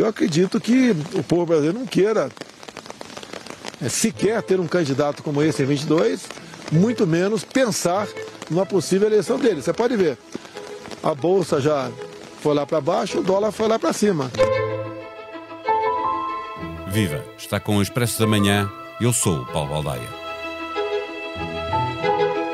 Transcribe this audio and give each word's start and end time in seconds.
Eu 0.00 0.06
acredito 0.06 0.58
que 0.58 0.96
o 1.12 1.22
povo 1.22 1.44
brasileiro 1.44 1.78
não 1.78 1.84
queira 1.84 2.30
é, 3.82 3.88
sequer 3.90 4.42
ter 4.42 4.58
um 4.58 4.66
candidato 4.66 5.22
como 5.22 5.42
esse 5.42 5.62
em 5.62 5.66
22, 5.66 6.22
muito 6.72 7.06
menos 7.06 7.44
pensar 7.44 8.08
numa 8.48 8.64
possível 8.64 9.08
eleição 9.08 9.38
dele. 9.38 9.60
Você 9.60 9.74
pode 9.74 9.94
ver, 9.98 10.16
a 11.02 11.14
bolsa 11.14 11.60
já 11.60 11.90
foi 12.40 12.54
lá 12.54 12.64
para 12.64 12.80
baixo, 12.80 13.18
o 13.18 13.22
dólar 13.22 13.52
foi 13.52 13.68
lá 13.68 13.78
para 13.78 13.92
cima. 13.92 14.30
Viva! 16.88 17.22
Está 17.36 17.60
com 17.60 17.76
o 17.76 17.82
Expresso 17.82 18.20
da 18.20 18.26
Manhã. 18.26 18.72
Eu 19.02 19.12
sou 19.12 19.42
o 19.42 19.46
Paulo 19.52 19.68
Baldaia. 19.68 20.08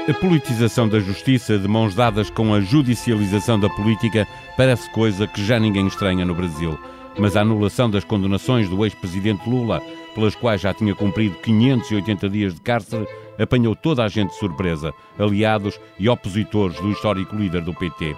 A 0.09 0.15
politização 0.15 0.89
da 0.89 0.99
justiça, 0.99 1.57
de 1.57 1.69
mãos 1.69 1.95
dadas 1.95 2.29
com 2.29 2.53
a 2.53 2.61
judicialização 2.61 3.59
da 3.59 3.69
política, 3.69 4.27
parece 4.57 4.91
coisa 4.91 5.29
que 5.29 5.45
já 5.45 5.61
ninguém 5.61 5.87
estranha 5.87 6.25
no 6.25 6.35
Brasil. 6.35 6.77
Mas 7.19 7.37
a 7.37 7.41
anulação 7.41 7.89
das 7.89 8.05
condenações 8.05 8.69
do 8.69 8.85
ex-presidente 8.85 9.49
Lula, 9.49 9.83
pelas 10.15 10.35
quais 10.35 10.61
já 10.61 10.75
tinha 10.75 10.95
cumprido 10.95 11.37
580 11.37 12.29
dias 12.29 12.55
de 12.55 12.61
cárcere, 12.61 13.07
apanhou 13.39 13.75
toda 13.75 14.05
a 14.05 14.09
gente 14.09 14.31
de 14.31 14.39
surpresa, 14.39 14.93
aliados 15.19 15.81
e 15.99 16.09
opositores 16.09 16.79
do 16.81 16.91
histórico 16.91 17.35
líder 17.35 17.63
do 17.63 17.75
PT. 17.75 18.17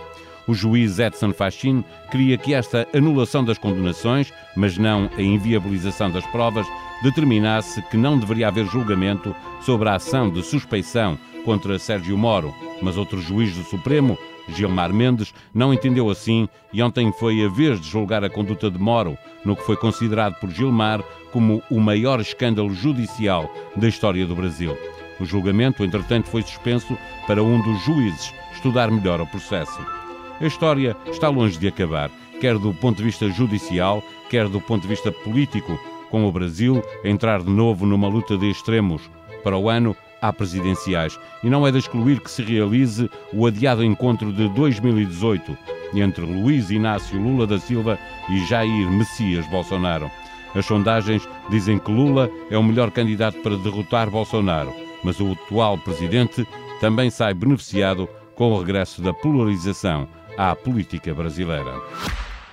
O 0.48 0.54
juiz 0.54 0.98
Edson 0.98 1.32
Fachin 1.32 1.84
queria 2.10 2.38
que 2.38 2.54
esta 2.54 2.88
anulação 2.94 3.44
das 3.44 3.58
condenações, 3.58 4.32
mas 4.56 4.78
não 4.78 5.10
a 5.16 5.20
inviabilização 5.20 6.10
das 6.10 6.26
provas, 6.28 6.66
determinasse 7.02 7.82
que 7.90 7.98
não 7.98 8.18
deveria 8.18 8.48
haver 8.48 8.66
julgamento 8.66 9.36
sobre 9.60 9.90
a 9.90 9.96
ação 9.96 10.30
de 10.30 10.42
suspeição 10.42 11.18
contra 11.44 11.78
Sérgio 11.78 12.16
Moro, 12.16 12.54
mas 12.80 12.96
outro 12.96 13.20
juiz 13.20 13.54
do 13.54 13.62
Supremo, 13.62 14.18
Gilmar 14.54 14.92
Mendes, 14.92 15.32
não 15.54 15.72
entendeu 15.72 16.10
assim 16.10 16.48
e 16.72 16.82
ontem 16.82 17.12
foi 17.12 17.44
a 17.44 17.48
vez 17.48 17.80
de 17.80 17.88
julgar 17.88 18.24
a 18.24 18.30
conduta 18.30 18.70
de 18.70 18.78
Moro, 18.78 19.16
no 19.44 19.56
que 19.56 19.64
foi 19.64 19.76
considerado 19.76 20.34
por 20.40 20.50
Gilmar 20.50 21.02
como 21.32 21.62
o 21.70 21.80
maior 21.80 22.20
escândalo 22.20 22.72
judicial 22.72 23.52
da 23.76 23.88
história 23.88 24.26
do 24.26 24.36
Brasil. 24.36 24.76
O 25.20 25.24
julgamento, 25.24 25.84
entretanto, 25.84 26.28
foi 26.28 26.42
suspenso 26.42 26.96
para 27.26 27.42
um 27.42 27.60
dos 27.62 27.82
juízes 27.84 28.32
estudar 28.54 28.90
melhor 28.90 29.20
o 29.20 29.26
processo. 29.26 29.80
A 30.40 30.46
história 30.46 30.96
está 31.06 31.28
longe 31.28 31.58
de 31.58 31.66
acabar, 31.66 32.10
quer 32.40 32.56
do 32.58 32.72
ponto 32.72 32.98
de 32.98 33.04
vista 33.04 33.28
judicial, 33.28 34.02
quer 34.30 34.48
do 34.48 34.60
ponto 34.60 34.82
de 34.82 34.88
vista 34.88 35.10
político, 35.10 35.78
com 36.10 36.24
o 36.24 36.32
Brasil 36.32 36.82
entrar 37.04 37.42
de 37.42 37.50
novo 37.50 37.84
numa 37.84 38.08
luta 38.08 38.36
de 38.36 38.48
extremos. 38.48 39.02
Para 39.42 39.58
o 39.58 39.68
ano, 39.68 39.96
há 40.20 40.32
presidenciais 40.32 41.18
e 41.42 41.50
não 41.50 41.66
é 41.66 41.70
de 41.70 41.78
excluir 41.78 42.20
que 42.20 42.30
se 42.30 42.42
realize 42.42 43.10
o 43.32 43.46
adiado 43.46 43.84
encontro 43.84 44.32
de 44.32 44.48
2018 44.50 45.56
entre 45.94 46.24
Luiz 46.24 46.70
Inácio 46.70 47.20
Lula 47.20 47.46
da 47.46 47.58
Silva 47.58 47.98
e 48.28 48.44
Jair 48.46 48.90
Messias 48.90 49.46
Bolsonaro. 49.48 50.10
As 50.54 50.66
sondagens 50.66 51.28
dizem 51.50 51.78
que 51.78 51.90
Lula 51.90 52.30
é 52.50 52.58
o 52.58 52.62
melhor 52.62 52.90
candidato 52.90 53.38
para 53.42 53.56
derrotar 53.56 54.10
Bolsonaro, 54.10 54.74
mas 55.04 55.20
o 55.20 55.32
atual 55.32 55.78
presidente 55.78 56.46
também 56.80 57.10
sai 57.10 57.34
beneficiado 57.34 58.08
com 58.34 58.52
o 58.52 58.58
regresso 58.58 59.02
da 59.02 59.12
polarização 59.12 60.08
à 60.36 60.54
política 60.54 61.12
brasileira. 61.14 61.74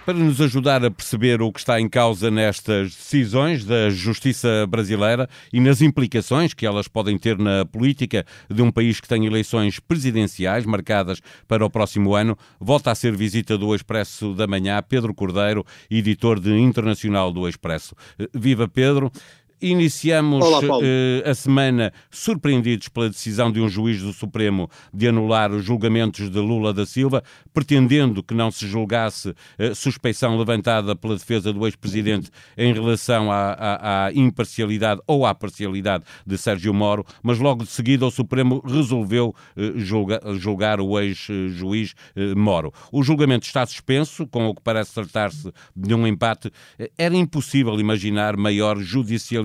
Para 0.06 0.20
nos 0.20 0.40
ajudar 0.40 0.86
a 0.86 0.92
perceber 0.92 1.42
o 1.42 1.52
que 1.52 1.58
está 1.58 1.82
em 1.82 1.90
causa 1.90 2.30
nestas 2.30 2.92
decisões 2.92 3.66
da 3.66 3.90
justiça 3.90 4.68
brasileira 4.70 5.28
e 5.52 5.60
nas 5.60 5.82
implicações 5.82 6.54
que 6.54 6.64
elas 6.64 6.88
podem 6.88 7.18
ter 7.18 7.40
na 7.40 7.66
política 7.66 8.24
de 8.48 8.62
um 8.62 8.72
país 8.72 9.02
que 9.02 9.08
tem 9.08 9.26
eleições 9.26 9.80
presidenciais 9.80 10.64
marcadas 10.64 11.20
para 11.48 11.66
o 11.66 11.70
próximo 11.72 12.14
ano, 12.14 12.38
volta 12.60 12.92
a 12.92 12.96
ser 12.96 13.16
visita 13.16 13.58
do 13.58 13.74
Expresso 13.74 14.36
da 14.36 14.46
Manhã 14.46 14.80
Pedro 14.88 15.12
Cordeiro, 15.12 15.66
editor 15.90 16.40
de 16.40 16.56
Internacional 16.56 17.34
do 17.34 17.50
Expresso. 17.50 17.96
Viva 18.32 18.68
Pedro! 18.68 19.12
Iniciamos 19.62 20.46
Olá, 20.46 20.80
uh, 20.80 21.30
a 21.30 21.34
semana 21.34 21.94
surpreendidos 22.12 22.90
pela 22.90 23.10
decisão 23.10 23.50
de 23.50 23.62
um 23.62 23.70
juiz 23.70 24.02
do 24.02 24.12
Supremo 24.12 24.70
de 24.94 25.08
anular 25.08 25.50
os 25.54 25.64
julgamentos 25.64 26.30
de 26.30 26.40
Lula 26.40 26.74
da 26.74 26.86
Silva, 26.86 27.24
pretendendo 27.54 28.22
que 28.22 28.34
não 28.34 28.52
se 28.52 28.68
julgasse 28.68 29.30
uh, 29.30 29.74
suspeição 29.74 30.38
levantada 30.38 30.94
pela 30.94 31.16
defesa 31.16 31.54
do 31.54 31.66
ex-presidente 31.66 32.30
em 32.58 32.74
relação 32.74 33.32
à, 33.32 33.54
à, 33.54 34.06
à, 34.08 34.14
imparcialidade 34.14 35.02
ou 35.08 35.26
à 35.26 35.34
parcialidade 35.34 36.04
de 36.28 36.38
Sérgio 36.38 36.74
Moro, 36.74 37.06
mas 37.24 37.40
logo 37.40 37.64
de 37.64 37.70
seguida 37.70 38.06
o 38.06 38.12
Supremo 38.12 38.62
resolveu 38.66 39.34
uh, 39.56 39.80
julga, 39.80 40.20
julgar 40.38 40.82
o 40.82 41.00
ex-juiz 41.00 41.94
Moro. 42.36 42.74
O 42.92 43.02
julgamento 43.04 43.46
está 43.46 43.66
suspenso, 43.66 44.28
com 44.28 44.48
o 44.48 44.56
que 44.56 44.62
parece 44.62 44.94
tratar-se 44.94 45.50
de 45.74 45.94
um 45.94 46.06
empate. 46.06 46.52
Era 46.98 47.16
impossível 47.16 47.80
imaginar 47.80 48.36
maior 48.36 48.78
judicialização 48.80 49.45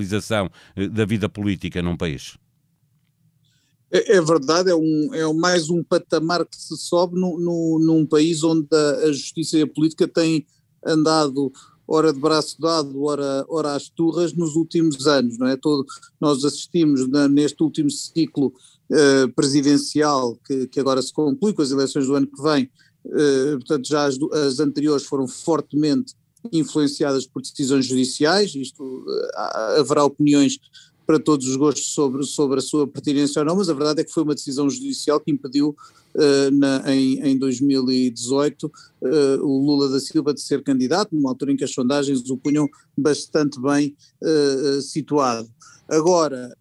eh, 0.77 0.89
da 0.89 1.05
vida 1.05 1.29
política 1.29 1.83
num 1.83 1.97
país. 1.97 2.37
É, 3.91 4.17
é 4.17 4.21
verdade, 4.21 4.71
é, 4.71 4.75
um, 4.75 5.11
é 5.13 5.33
mais 5.33 5.69
um 5.69 5.83
patamar 5.83 6.47
que 6.47 6.57
se 6.57 6.77
sobe 6.77 7.19
no, 7.19 7.39
no, 7.39 7.79
num 7.81 8.07
país 8.07 8.45
onde 8.45 8.69
a, 8.73 9.07
a, 9.07 9.13
justiça 9.13 9.59
e 9.59 9.63
a 9.63 9.67
política 9.67 10.07
têm 10.07 10.47
andado 10.87 11.53
ora 11.91 12.13
de 12.13 12.21
braço 12.21 12.61
dado, 12.61 13.03
ora, 13.03 13.45
ora 13.49 13.75
às 13.75 13.89
turras 13.89 14.33
nos 14.33 14.55
últimos 14.55 15.09
anos, 15.09 15.37
não 15.37 15.49
é? 15.49 15.57
Todo, 15.57 15.85
nós 16.21 16.45
assistimos 16.45 17.09
na, 17.09 17.27
neste 17.27 17.61
último 17.65 17.91
ciclo 17.91 18.55
uh, 18.91 19.33
presidencial 19.35 20.39
que, 20.47 20.69
que, 20.69 20.79
agora 20.79 21.03
se 21.03 21.13
conclui 21.13 21.53
com 21.53 21.63
as 21.63 21.73
eleições 21.73 22.07
do 22.07 22.15
ano 22.15 22.29
que 22.29 22.41
vem, 22.41 22.71
uh, 23.07 23.59
portanto 23.59 23.89
já 23.89 24.05
as, 24.05 24.17
as 24.47 24.61
anteriores 24.61 25.05
foram 25.05 25.27
fortemente 25.27 26.15
influenciadas 26.53 27.27
por 27.27 27.43
decisões 27.43 27.87
judiciais, 27.87 28.55
isto 28.55 29.05
eh, 29.09 29.81
haverá 29.81 30.05
opiniões 30.05 30.59
para 31.11 31.19
todos 31.19 31.49
os 31.49 31.57
gostos 31.57 31.93
sobre, 31.93 32.23
sobre 32.23 32.61
a 32.61 32.63
sua 32.63 32.87
pertinência 32.87 33.41
ou 33.41 33.45
não, 33.45 33.57
mas 33.57 33.69
a 33.69 33.75
verdade 33.75 34.01
é 34.01 34.05
que 34.05 34.13
foi 34.13 34.23
uma 34.23 34.35
decisão 34.35 34.71
judicial 34.71 35.19
que 35.19 35.33
impediu 35.33 35.77
uh, 36.15 36.51
na, 36.53 36.95
em, 36.95 37.19
em 37.21 37.37
2018 37.37 38.67
uh, 38.67 38.71
eh, 39.03 39.39
o 39.41 39.59
Lula 39.59 39.89
da 39.89 39.99
Silva 39.99 40.33
de 40.33 40.41
ser 40.41 40.63
candidato, 40.63 41.13
numa 41.13 41.31
altura 41.31 41.51
em 41.51 41.57
que 41.57 41.65
as 41.65 41.73
sondagens 41.73 42.31
o 42.31 42.37
punham 42.37 42.69
bastante 42.97 43.61
bem 43.61 43.97
uh, 44.23 44.81
situado. 44.81 45.51
Agora, 45.89 46.57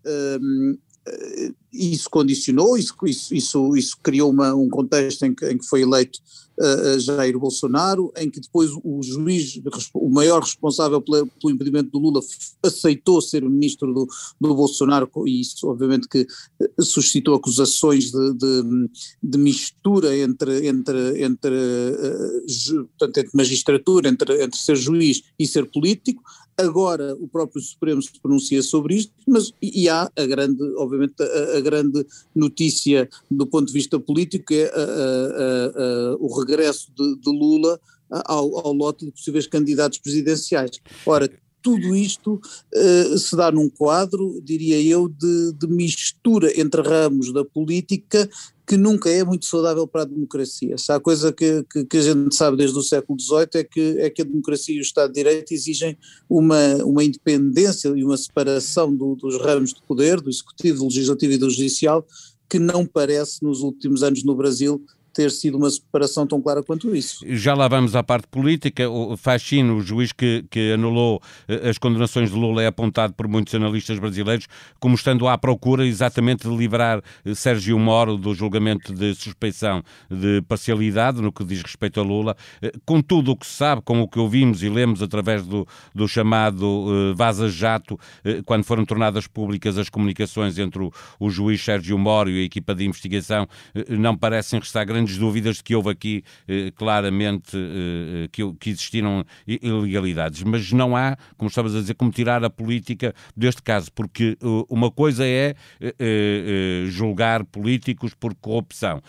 isso 1.72 2.10
condicionou, 2.10 2.78
isso, 2.78 2.96
isso, 3.32 3.76
isso, 3.76 3.98
criou 4.02 4.32
uma, 4.32 4.54
um 4.54 4.70
contexto 4.70 5.24
em 5.24 5.34
que, 5.34 5.46
em 5.46 5.58
que 5.58 5.66
foi 5.66 5.82
eleito 5.82 6.20
uh, 6.60 7.00
Jair 7.00 7.38
Bolsonaro, 7.38 8.12
em 8.18 8.30
que 8.30 8.40
depois 8.40 8.72
o 8.84 9.02
juiz, 9.02 9.60
o 9.94 10.10
maior 10.10 10.42
responsável 10.42 11.02
pelo, 11.02 11.28
pelo 11.28 11.54
impedimento 11.54 11.90
do 11.90 12.00
Lula, 12.00 12.22
aceitou 12.64 13.22
ser 13.22 13.44
o 13.44 13.50
ministro 13.50 13.94
do, 13.94 14.08
do 14.40 14.56
Bolsonaro, 14.56 15.10
e 15.26 15.42
isso 15.42 15.68
obviamente 15.68 16.08
que 16.08 16.26
eh, 16.62 16.82
suscitou 16.82 17.36
acusações 17.36 18.12
de, 18.12 18.34
de, 18.34 18.90
de 19.24 19.38
mistura 19.38 20.18
entre, 20.18 20.68
entre, 20.68 21.24
entre, 21.24 21.56
uh, 21.56 22.86
portanto, 22.98 23.18
entre 23.18 23.38
magistratura, 23.38 24.10
entre, 24.10 24.44
entre 24.44 24.60
ser 24.60 24.76
juiz 24.76 25.22
e 25.38 25.48
ser 25.48 25.70
político, 25.70 26.22
Agora 26.60 27.16
o 27.16 27.26
próprio 27.26 27.62
Supremo 27.62 28.02
se 28.02 28.12
pronuncia 28.22 28.62
sobre 28.62 28.96
isto, 28.96 29.14
mas 29.26 29.54
e 29.62 29.88
há 29.88 30.12
a 30.14 30.26
grande, 30.26 30.62
obviamente, 30.76 31.16
a, 31.24 31.58
a 31.58 31.59
grande 31.62 32.06
notícia 32.36 33.10
do 33.30 33.46
ponto 33.46 33.68
de 33.68 33.74
vista 33.74 34.00
político, 34.00 34.54
é 34.54 34.66
a, 34.66 36.14
a, 36.14 36.16
o 36.20 36.40
regresso 36.40 36.92
de, 36.96 37.16
de 37.18 37.32
Lula 37.32 37.80
ao, 38.10 38.68
ao, 38.68 38.74
lote 38.74 39.06
de 39.06 39.12
possíveis 39.12 39.48
candidatos 39.48 40.00
presidenciais. 40.00 40.80
Ora, 41.06 41.30
tudo 41.62 41.96
isto 41.96 42.42
uh, 42.74 43.18
se 43.18 43.36
dá 43.36 43.52
num 43.52 43.70
quadro, 43.70 44.42
diria 44.44 44.82
eu, 44.82 45.08
de, 45.08 45.54
de, 45.54 45.68
mistura 45.68 46.58
entre 46.60 46.82
ramos 46.82 47.34
da 47.34 47.44
política 47.44 48.30
que 48.70 48.78
nunca 48.78 49.10
é 49.10 49.24
muito 49.24 49.48
saudável 49.48 49.88
para 49.88 50.04
a 50.04 50.06
democracia. 50.06 50.78
Se 50.78 50.92
há 50.92 51.00
coisa 51.00 51.34
que, 51.34 51.66
que, 51.74 51.86
que, 51.86 51.98
a 51.98 52.02
gente 52.04 52.36
sabe 52.36 52.56
desde 52.56 52.78
o 52.78 52.84
século 52.84 53.20
XVIII 53.20 53.48
é 53.56 53.64
que, 53.64 53.96
é 53.98 54.10
que 54.12 54.22
a 54.22 54.26
democracia 54.26 54.76
e 54.76 54.78
o 54.78 54.82
Estado 54.84 55.12
de 55.12 55.16
Direito 55.16 55.52
exigem 55.52 55.98
uma, 56.30 56.76
uma 56.86 57.04
independência 57.04 57.90
e 57.90 58.04
uma 58.04 58.16
separação 58.16 58.96
do, 58.96 59.16
dos 59.16 59.42
ramos 59.42 59.74
de 59.74 59.82
poder, 59.82 60.22
do 60.22 60.30
executivo, 60.30 60.78
do 60.78 60.86
legislativo 60.86 61.34
e 61.34 61.38
do 61.40 61.50
judicial, 61.50 62.06
que 62.48 62.60
não 62.60 62.86
parece 62.86 63.44
nos 63.44 63.62
últimos 63.62 64.04
anos 64.04 64.24
no 64.24 64.36
Brasil 64.36 64.86
ter 65.20 65.32
sido 65.32 65.58
uma 65.58 65.70
separação 65.70 66.26
tão 66.26 66.42
clara 66.42 66.64
quanto 66.64 66.96
isso. 66.96 67.26
Já 67.28 67.54
lá 67.54 67.68
vamos 67.68 67.94
à 67.94 68.02
parte 68.02 68.26
política. 68.30 68.90
O 68.90 69.18
Faxino, 69.18 69.76
o 69.76 69.82
juiz 69.82 70.14
que, 70.14 70.46
que 70.50 70.72
anulou 70.72 71.22
eh, 71.46 71.70
as 71.70 71.78
condenações 71.78 72.32
de 72.32 72.38
Lula, 72.38 72.64
é 72.64 72.68
apontado 72.68 73.14
por 73.14 73.28
muitos 73.28 73.54
analistas 73.54 74.00
brasileiros 74.00 74.48
como 74.80 74.96
estando 74.96 75.28
à 75.28 75.38
procura 75.38 75.86
exatamente 75.86 76.48
de 76.48 76.56
livrar 76.56 77.02
eh, 77.26 77.36
Sérgio 77.36 77.78
Moro 77.78 78.16
do 78.16 78.34
julgamento 78.34 78.94
de 78.94 79.14
suspeição 79.14 79.84
de 80.10 80.42
parcialidade 80.44 81.22
no 81.22 81.34
que 81.34 81.44
diz 81.44 81.62
respeito 81.62 82.00
a 82.00 82.04
Lula. 82.04 82.38
Eh, 82.62 82.72
com 82.86 83.02
tudo 83.02 83.32
o 83.32 83.36
que 83.36 83.46
se 83.46 83.56
sabe, 83.56 83.82
com 83.82 84.00
o 84.00 84.08
que 84.08 84.20
ouvimos 84.20 84.64
e 84.64 84.70
lemos 84.70 85.04
através 85.04 85.46
do, 85.46 85.68
do 85.94 86.08
chamado 86.08 87.14
Vaza 87.14 87.50
Jato, 87.50 88.00
quando 88.46 88.64
foram 88.64 88.86
tornadas 88.86 89.28
públicas 89.28 89.78
as 89.78 89.90
comunicações 89.90 90.58
entre 90.58 90.82
o, 90.82 90.92
o 91.20 91.30
juiz 91.30 91.62
Sérgio 91.62 91.98
Moro 91.98 92.30
e 92.30 92.42
a 92.42 92.46
equipa 92.46 92.74
de 92.74 92.86
investigação, 92.86 93.48
não 93.90 94.16
parecem 94.16 94.60
restar 94.60 94.86
grandes 94.86 95.09
grandes 95.10 95.18
dúvidas 95.18 95.58
de 95.58 95.64
que 95.64 95.76
houve 95.76 95.90
aqui 95.90 96.24
eh, 96.48 96.72
claramente 96.76 97.58
eh, 97.58 98.28
que, 98.32 98.54
que, 98.54 98.70
existiram 98.70 99.26
ilegalidades. 99.48 100.44
Mas 100.44 100.72
não 100.72 100.96
há, 100.96 101.18
como 101.38 101.50
estavas 101.50 101.76
a 101.76 101.80
dizer, 101.80 101.96
como 101.96 102.12
tirar 102.12 102.44
a 102.44 102.50
política 102.50 103.14
deste 103.36 103.62
caso, 103.62 103.92
porque 103.94 104.38
uma 104.70 104.92
coisa 104.92 105.26
é 105.26 105.56
julgar 106.88 107.44
políticos 107.46 108.14
por 108.14 108.36
corrupção, 108.36 109.02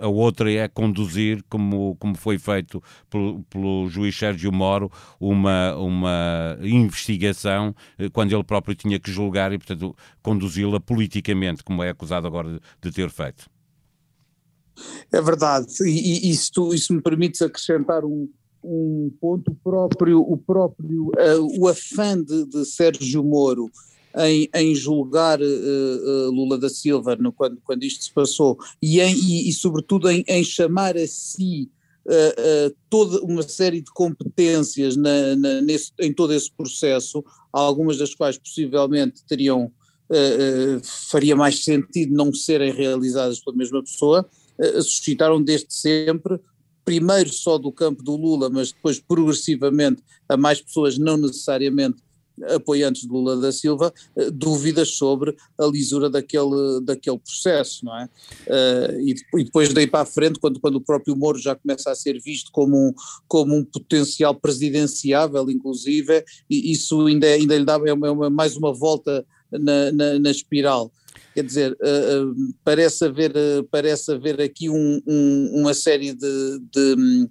a 0.00 0.08
outra 0.08 0.50
é 0.52 0.68
conduzir, 0.68 1.42
como, 1.48 1.96
como 1.98 2.16
foi 2.16 2.38
feito 2.38 2.82
pelo, 3.08 3.42
pelo 3.44 3.88
juiz 3.88 4.16
Sérgio 4.16 4.52
Moro, 4.52 4.90
uma, 5.18 5.74
uma 5.76 6.58
investigação 6.62 7.74
quando 8.12 8.32
ele 8.32 8.44
próprio 8.44 8.74
tinha 8.74 8.98
que 8.98 9.10
julgar 9.10 9.52
e, 9.52 9.58
portanto, 9.58 9.96
conduzi-la 10.22 10.80
politicamente, 10.80 11.64
como 11.64 11.82
é 11.82 11.90
acusado 11.90 12.26
agora 12.26 12.60
de 12.80 12.90
ter 12.92 13.10
feito. 13.10 13.59
É 15.12 15.20
verdade, 15.20 15.66
e, 15.84 16.28
e 16.28 16.30
isso 16.30 16.92
me 16.92 17.02
permite 17.02 17.42
acrescentar 17.42 18.04
um, 18.04 18.28
um 18.62 19.10
ponto 19.20 19.54
próprio, 19.62 20.20
o 20.20 20.36
próprio, 20.36 21.08
uh, 21.08 21.60
o 21.60 21.68
afã 21.68 22.22
de, 22.22 22.46
de 22.46 22.64
Sérgio 22.64 23.24
Moro 23.24 23.70
em, 24.16 24.48
em 24.54 24.74
julgar 24.74 25.40
uh, 25.40 25.44
uh, 25.44 26.30
Lula 26.30 26.58
da 26.58 26.68
Silva 26.68 27.16
no, 27.16 27.32
quando, 27.32 27.60
quando 27.62 27.84
isto 27.84 28.04
se 28.04 28.12
passou 28.12 28.58
e, 28.82 29.00
em, 29.00 29.14
e, 29.14 29.48
e 29.48 29.52
sobretudo 29.52 30.10
em, 30.10 30.24
em, 30.26 30.42
chamar 30.42 30.96
a 30.96 31.06
si 31.06 31.70
uh, 32.06 32.76
toda 32.88 33.22
uma 33.22 33.42
série 33.42 33.80
de 33.80 33.90
competências 33.92 34.96
na, 34.96 35.36
na, 35.36 35.60
nesse, 35.60 35.92
em 36.00 36.12
todo 36.12 36.34
esse 36.34 36.50
processo, 36.50 37.24
algumas 37.52 37.98
das 37.98 38.14
quais 38.14 38.38
possivelmente 38.38 39.24
teriam 39.26 39.72
faria 41.08 41.36
mais 41.36 41.62
sentido 41.62 42.12
não 42.12 42.34
serem 42.34 42.72
realizadas 42.72 43.38
pela 43.38 43.56
mesma 43.56 43.80
pessoa, 43.80 44.28
suscitaram 44.82 45.42
desde 45.42 45.72
sempre 45.72 46.40
primeiro 46.84 47.32
só 47.32 47.58
do 47.58 47.70
campo 47.70 48.02
do 48.02 48.16
Lula, 48.16 48.50
mas 48.50 48.72
depois 48.72 48.98
progressivamente 48.98 50.02
a 50.28 50.36
mais 50.36 50.60
pessoas, 50.60 50.98
não 50.98 51.16
necessariamente 51.16 52.02
apoiantes 52.54 53.02
de 53.02 53.08
Lula 53.08 53.36
da 53.36 53.52
Silva, 53.52 53.92
eh, 54.16 54.30
dúvidas 54.30 54.90
sobre 54.90 55.36
a 55.58 55.66
lisura 55.66 56.08
daquele, 56.08 56.80
daquele 56.82 57.18
processo, 57.18 57.84
não 57.84 57.96
é? 57.96 58.08
Uh, 58.46 59.00
e, 59.00 59.44
depois 59.44 59.72
daí 59.74 59.86
para 59.86 60.00
a 60.00 60.06
frente, 60.06 60.38
quando, 60.38 60.58
quando 60.58 60.76
o 60.76 60.80
próprio 60.80 61.14
Moro 61.14 61.38
já 61.38 61.54
começa 61.54 61.90
a 61.90 61.94
ser 61.94 62.20
visto 62.20 62.50
como 62.50 62.76
um, 62.76 62.94
como 63.28 63.54
um 63.54 63.64
potencial 63.64 64.34
presidenciável, 64.34 65.50
inclusive, 65.50 66.24
e 66.48 66.72
isso 66.72 67.06
ainda, 67.06 67.26
ainda 67.26 67.58
lhe 67.58 67.64
dá 67.64 67.78
é 67.84 67.92
uma, 67.92 68.30
mais 68.30 68.56
uma 68.56 68.72
volta 68.72 69.24
na, 69.52 69.92
na, 69.92 70.18
na 70.18 70.30
espiral. 70.30 70.90
Quer 71.34 71.44
dizer, 71.44 71.72
uh, 71.72 72.30
uh, 72.30 72.54
parece, 72.64 73.04
haver, 73.04 73.32
uh, 73.32 73.64
parece 73.70 74.12
haver 74.12 74.40
aqui 74.40 74.68
um, 74.68 75.00
um, 75.06 75.60
uma 75.60 75.74
série 75.74 76.12
de, 76.12 76.60
de, 76.72 77.28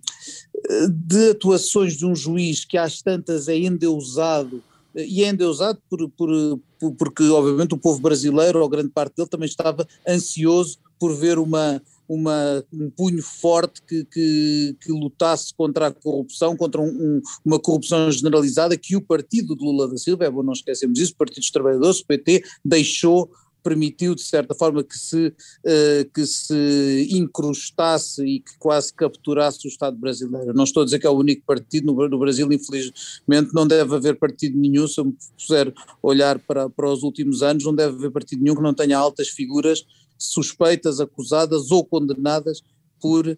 de, 0.89 1.29
atuações 1.31 1.97
de 1.97 2.05
um 2.05 2.15
juiz 2.15 2.65
que 2.65 2.77
às 2.77 3.01
tantas 3.01 3.47
é 3.47 3.57
endeusado 3.57 4.63
e 4.95 5.23
é 5.23 5.29
endeusado 5.29 5.79
por, 5.89 6.09
por, 6.11 6.59
por, 6.79 6.91
porque, 6.93 7.23
obviamente, 7.29 7.73
o 7.73 7.77
povo 7.77 7.99
brasileiro, 7.99 8.61
ou 8.61 8.69
grande 8.69 8.89
parte 8.89 9.15
dele, 9.15 9.29
também 9.29 9.47
estava 9.47 9.87
ansioso 10.07 10.79
por 10.99 11.15
ver 11.15 11.37
uma, 11.37 11.81
uma, 12.07 12.65
um 12.73 12.89
punho 12.89 13.21
forte 13.21 13.81
que, 13.87 14.03
que, 14.05 14.75
que, 14.81 14.91
lutasse 14.91 15.53
contra 15.53 15.87
a 15.87 15.91
corrupção, 15.91 16.57
contra 16.57 16.81
um, 16.81 16.87
um, 16.87 17.21
uma 17.45 17.59
corrupção 17.59 18.11
generalizada 18.11 18.75
que 18.75 18.95
o 18.95 19.01
partido 19.01 19.55
de 19.55 19.63
Lula 19.63 19.87
da 19.87 19.97
Silva, 19.97 20.25
é 20.25 20.29
bom 20.29 20.43
não 20.43 20.53
esquecermos 20.53 20.99
isso, 20.99 21.13
o 21.13 21.17
Partido 21.17 21.39
dos 21.39 21.51
Trabalhadores, 21.51 21.99
o 21.99 22.05
PT, 22.05 22.43
deixou 22.65 23.29
permitiu 23.69 24.15
de 24.15 24.23
certa 24.23 24.55
forma 24.55 24.83
que 24.83 24.97
se, 24.97 25.27
uh, 25.27 26.11
que 26.11 26.25
se 26.25 27.07
incrustasse 27.11 28.25
e 28.25 28.39
que 28.39 28.57
quase 28.57 28.91
capturasse 28.91 29.67
o 29.67 29.69
Estado 29.69 29.95
brasileiro. 29.95 30.53
Não 30.55 30.63
estou 30.63 30.81
a 30.81 30.85
dizer 30.85 30.97
que 30.97 31.05
é 31.05 31.09
o 31.09 31.17
único 31.17 31.45
partido 31.45 31.93
no, 31.93 32.19
Brasil, 32.19 32.51
infelizmente 32.51 33.53
não 33.53 33.67
deve 33.67 33.95
haver 33.95 34.17
partido 34.17 34.57
nenhum, 34.57 34.87
se 34.87 34.99
eu 34.99 35.05
me 35.05 35.15
puser 35.37 35.71
olhar 36.01 36.39
para, 36.39 36.67
para 36.67 36.89
os 36.89 37.03
últimos 37.03 37.43
anos, 37.43 37.63
não 37.63 37.75
deve 37.75 37.95
haver 37.95 38.11
partido 38.11 38.43
nenhum 38.43 38.55
que 38.55 38.63
não 38.63 38.73
tenha 38.73 38.97
altas 38.97 39.29
figuras 39.29 39.85
suspeitas, 40.17 40.99
acusadas 40.99 41.69
ou 41.69 41.85
condenadas 41.85 42.63
por 42.99 43.27
uh, 43.27 43.37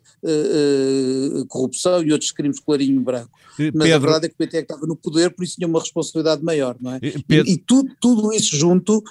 uh, 1.42 1.46
corrupção 1.48 2.02
e 2.02 2.12
outros 2.12 2.32
crimes 2.32 2.60
clarinho 2.60 3.02
branco. 3.02 3.30
Mas 3.58 3.72
Pedro, 3.72 3.94
a 3.94 4.00
verdade 4.00 4.26
é 4.26 4.30
que 4.30 4.36
o 4.36 4.38
PT 4.38 4.58
é 4.58 4.62
que 4.62 4.72
estava 4.72 4.88
no 4.88 4.96
poder, 4.96 5.30
por 5.36 5.44
isso 5.44 5.56
tinha 5.56 5.68
uma 5.68 5.80
responsabilidade 5.80 6.42
maior, 6.42 6.76
não 6.80 6.94
é? 6.94 7.00
Pedro, 7.00 7.50
e, 7.50 7.54
e 7.54 7.58
tudo, 7.58 7.94
tudo 8.00 8.34
isso 8.34 8.56
junto 8.56 9.04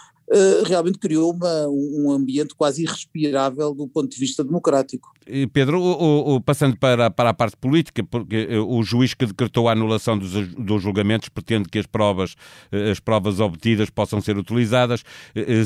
realmente 0.67 0.99
criou 0.99 1.33
uma, 1.33 1.67
um 1.69 2.11
ambiente 2.11 2.55
quase 2.55 2.83
irrespirável 2.83 3.75
do 3.75 3.89
ponto 3.89 4.09
de 4.09 4.19
vista 4.19 4.45
democrático. 4.45 5.13
Pedro, 5.53 5.81
o, 5.81 6.37
o, 6.37 6.41
passando 6.41 6.77
para, 6.77 7.11
para 7.11 7.31
a 7.31 7.35
parte 7.35 7.57
política, 7.57 8.03
porque 8.03 8.49
eh, 8.51 8.59
o 8.59 8.83
juiz 8.83 9.15
que 9.15 9.27
decretou 9.27 9.69
a 9.69 9.73
anulação 9.73 10.19
dos, 10.19 10.33
dos 10.55 10.83
julgamentos 10.83 11.29
pretende 11.29 11.69
que 11.69 11.79
as 11.79 11.87
provas, 11.87 12.35
eh, 12.73 12.91
as 12.91 13.01
provas 13.01 13.41
obtidas 13.41 13.91
possam 13.91 14.21
ser 14.21 14.37
utilizadas. 14.37 15.05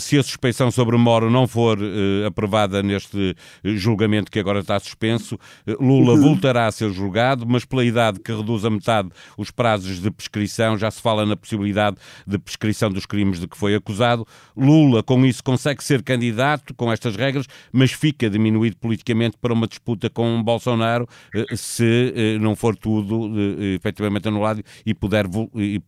Se 0.01 0.19
a 0.19 0.23
suspeição 0.23 0.71
sobre 0.71 0.97
Moro 0.97 1.31
não 1.31 1.47
for 1.47 1.79
aprovada 2.27 2.83
neste 2.83 3.35
julgamento 3.65 4.31
que 4.31 4.39
agora 4.39 4.61
está 4.61 4.79
suspenso, 4.79 5.39
Lula 5.81 6.17
voltará 6.21 6.67
a 6.67 6.73
ser 6.73 6.93
julgado, 6.93 7.47
mas 7.47 7.65
pela 7.65 7.85
idade 7.85 8.21
que 8.21 8.33
reduz 8.33 8.65
a 8.65 8.71
metade 8.71 9.09
os 9.37 9.51
prazos 9.51 10.01
de 10.01 10.11
prescrição, 10.11 10.77
já 10.77 10.91
se 10.91 11.01
fala 11.01 11.25
na 11.25 11.37
possibilidade 11.37 11.97
de 12.27 12.39
prescrição 12.39 12.91
dos 12.91 13.07
crimes 13.07 13.41
de 13.41 13.49
que 13.49 13.57
foi 13.57 13.75
acusado. 13.75 14.27
Lula, 14.57 15.03
com 15.03 15.25
isso, 15.25 15.43
consegue 15.43 15.83
ser 15.83 16.03
candidato 16.03 16.75
com 16.75 16.93
estas 16.93 17.17
regras, 17.17 17.47
mas 17.73 17.93
fica 17.93 18.29
diminuído 18.29 18.77
politicamente 18.77 19.37
para 19.41 19.54
uma 19.55 19.67
disputa 19.67 20.11
com 20.11 20.43
Bolsonaro 20.43 21.09
eh, 21.35 21.57
se 21.57 22.13
eh, 22.15 22.39
não 22.39 22.55
for 22.55 22.77
tudo 22.77 23.31
eh, 23.61 23.75
efetivamente 23.75 24.29
anulado 24.29 24.63
e 24.85 24.95
puder, 24.95 25.27
e, 25.57 25.81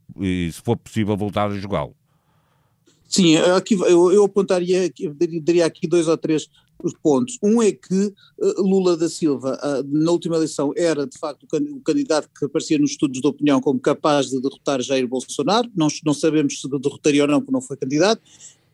se 0.53 0.61
for 0.63 0.77
possível, 0.77 1.17
voltar 1.17 1.51
a 1.51 1.59
jogá-lo. 1.59 1.95
Sim, 3.09 3.37
aqui, 3.37 3.75
eu, 3.75 4.13
eu 4.13 4.25
apontaria, 4.25 4.93
eu 4.99 5.15
daria 5.41 5.65
aqui 5.65 5.87
dois 5.87 6.09
ou 6.09 6.17
três 6.17 6.49
pontos. 7.03 7.39
Um 7.43 7.63
é 7.63 7.71
que 7.71 8.13
Lula 8.59 8.97
da 8.97 9.09
Silva, 9.09 9.59
na 9.87 10.11
última 10.11 10.35
eleição, 10.37 10.73
era 10.77 11.07
de 11.07 11.17
facto 11.17 11.45
o 11.45 11.81
candidato 11.81 12.29
que 12.37 12.45
aparecia 12.45 12.79
nos 12.79 12.91
estudos 12.91 13.21
de 13.21 13.27
opinião 13.27 13.61
como 13.61 13.79
capaz 13.79 14.29
de 14.29 14.41
derrotar 14.41 14.83
Jair 14.83 15.07
Bolsonaro. 15.07 15.71
Não, 15.75 15.87
não 16.05 16.12
sabemos 16.12 16.61
se 16.61 16.69
derrotaria 16.69 17.23
ou 17.23 17.29
não, 17.29 17.41
porque 17.41 17.53
não 17.53 17.61
foi 17.61 17.77
candidato. 17.77 18.21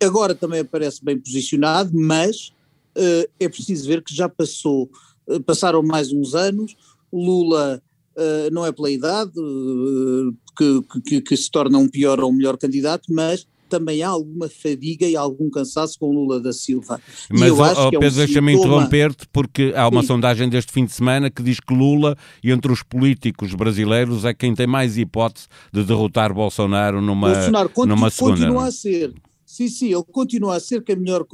Agora 0.03 0.35
também 0.35 0.61
aparece 0.61 1.05
bem 1.05 1.19
posicionado, 1.19 1.91
mas 1.95 2.53
é 3.39 3.49
preciso 3.49 3.87
ver 3.87 4.03
que 4.03 4.15
já 4.15 4.29
passou, 4.29 4.91
uh, 5.27 5.43
passaram 5.43 5.83
mais 5.83 6.13
uns 6.13 6.35
anos, 6.35 6.75
Lula 7.13 7.83
uh, 8.17 8.53
não 8.53 8.65
é 8.65 8.73
pela 8.73 8.91
idade 8.91 9.33
que, 10.57 10.83
que, 11.05 11.21
que, 11.21 11.37
se 11.37 11.51
torna 11.51 11.79
um 11.79 11.89
pior 11.89 12.21
ou 12.21 12.31
um 12.31 12.35
melhor 12.35 12.57
candidato, 12.57 13.13
mas 13.13 13.47
também 13.69 14.03
há 14.03 14.09
alguma 14.11 14.51
fadiga 14.51 15.07
e 15.07 15.17
algum 15.17 15.49
cansaço 15.49 15.99
com 15.99 16.13
Lula 16.13 16.39
da 16.39 16.53
Silva. 16.53 17.01
Mas, 17.31 17.51
oh, 17.53 17.87
oh, 17.87 17.91
Pedro, 17.91 18.05
é 18.05 18.25
um 18.25 18.27
deixa-me 18.27 18.53
interromper-te, 18.53 19.27
porque 19.33 19.73
há 19.75 19.89
uma 19.89 20.03
Sim. 20.03 20.09
sondagem 20.09 20.49
deste 20.51 20.71
fim 20.71 20.85
de 20.85 20.93
semana 20.93 21.31
que 21.31 21.43
diz 21.43 21.59
que 21.59 21.73
Lula, 21.73 22.15
entre 22.45 22.71
os 22.71 22.83
políticos 22.83 23.55
brasileiros, 23.55 24.27
é 24.27 24.35
quem 24.35 24.55
tem 24.55 24.67
mais 24.67 24.99
hipótese 24.99 25.47
de 25.73 25.83
derrotar 25.85 26.35
Bolsonaro 26.35 27.01
numa, 27.01 27.33
Bolsonaro 27.33 27.71
numa 27.87 28.11
segunda. 28.11 28.37
Continua 28.37 28.67
a 28.67 28.71
ser 28.71 29.15
Sim, 29.53 29.69
sim, 29.69 29.93
ele 29.93 30.05
continua 30.11 30.57
a 30.57 30.61
ser 30.61 30.83
quem 30.83 30.97
melhor, 30.97 31.27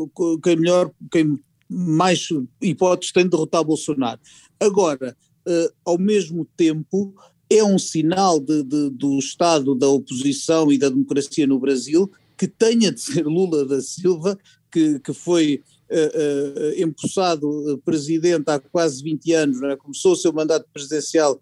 quem 0.43 0.57
melhor, 0.57 0.91
quem 1.09 1.39
mais 1.69 2.29
hipóteses 2.63 3.13
tem 3.13 3.25
de 3.25 3.31
derrotar 3.31 3.65
Bolsonaro. 3.65 4.21
Agora, 4.59 5.17
uh, 5.47 5.73
ao 5.85 5.99
mesmo 5.99 6.47
tempo, 6.57 7.15
é 7.51 7.63
um 7.65 7.79
sinal 7.79 8.41
de, 8.41 8.63
de, 8.63 8.91
do 8.91 9.19
estado 9.19 9.75
da 9.75 9.89
oposição 9.89 10.71
e 10.73 10.79
da 10.79 10.89
democracia 10.89 11.47
no 11.47 11.59
Brasil 11.59 12.11
que 12.39 12.47
tenha 12.47 12.93
de 12.93 13.01
ser 13.01 13.27
Lula 13.27 13.67
da 13.67 13.81
Silva, 13.81 14.39
que, 14.71 15.01
que 15.01 15.13
foi 15.13 15.63
uh, 15.91 16.79
uh, 16.79 16.83
empossado 16.83 17.83
presidente 17.85 18.49
há 18.49 18.61
quase 18.61 19.03
20 19.03 19.33
anos, 19.33 19.63
é? 19.63 19.77
começou 19.77 20.13
o 20.13 20.17
seu 20.17 20.33
mandato 20.33 20.67
presidencial 20.73 21.41